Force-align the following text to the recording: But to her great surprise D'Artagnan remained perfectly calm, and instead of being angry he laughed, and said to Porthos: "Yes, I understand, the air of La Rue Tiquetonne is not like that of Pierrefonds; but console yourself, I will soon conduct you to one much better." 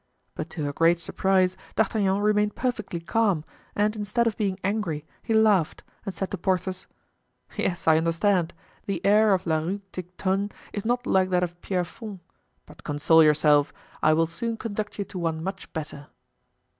But 0.33 0.49
to 0.49 0.63
her 0.63 0.73
great 0.73 0.97
surprise 0.99 1.55
D'Artagnan 1.75 2.21
remained 2.21 2.55
perfectly 2.55 2.99
calm, 3.01 3.45
and 3.75 3.95
instead 3.95 4.25
of 4.25 4.35
being 4.35 4.59
angry 4.63 5.05
he 5.21 5.31
laughed, 5.35 5.83
and 6.07 6.11
said 6.11 6.31
to 6.31 6.39
Porthos: 6.39 6.87
"Yes, 7.55 7.87
I 7.87 7.97
understand, 7.97 8.55
the 8.87 9.05
air 9.05 9.31
of 9.31 9.45
La 9.45 9.59
Rue 9.59 9.81
Tiquetonne 9.93 10.49
is 10.73 10.85
not 10.85 11.05
like 11.05 11.29
that 11.29 11.43
of 11.43 11.61
Pierrefonds; 11.61 12.19
but 12.65 12.83
console 12.83 13.21
yourself, 13.23 13.71
I 14.01 14.13
will 14.13 14.25
soon 14.25 14.57
conduct 14.57 14.97
you 14.97 15.05
to 15.05 15.19
one 15.19 15.43
much 15.43 15.71
better." 15.71 16.07